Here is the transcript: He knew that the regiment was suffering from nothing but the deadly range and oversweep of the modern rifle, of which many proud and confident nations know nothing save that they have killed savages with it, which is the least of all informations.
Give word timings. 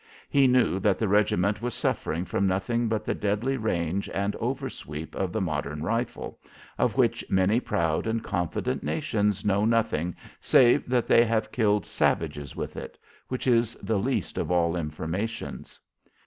He 0.31 0.47
knew 0.47 0.79
that 0.79 0.97
the 0.97 1.07
regiment 1.07 1.61
was 1.61 1.75
suffering 1.75 2.25
from 2.25 2.47
nothing 2.47 2.87
but 2.87 3.05
the 3.05 3.13
deadly 3.13 3.55
range 3.55 4.09
and 4.09 4.33
oversweep 4.37 5.13
of 5.13 5.31
the 5.31 5.41
modern 5.41 5.83
rifle, 5.83 6.39
of 6.79 6.97
which 6.97 7.23
many 7.29 7.59
proud 7.59 8.07
and 8.07 8.23
confident 8.23 8.81
nations 8.81 9.45
know 9.45 9.63
nothing 9.63 10.15
save 10.41 10.89
that 10.89 11.05
they 11.05 11.23
have 11.23 11.51
killed 11.51 11.85
savages 11.85 12.55
with 12.55 12.75
it, 12.77 12.97
which 13.27 13.45
is 13.45 13.75
the 13.75 13.99
least 13.99 14.39
of 14.39 14.49
all 14.49 14.75
informations. 14.75 15.79